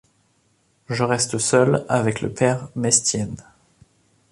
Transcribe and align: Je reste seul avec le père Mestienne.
Je 0.89 1.03
reste 1.03 1.37
seul 1.37 1.85
avec 1.87 2.21
le 2.21 2.33
père 2.33 2.67
Mestienne. 2.75 3.37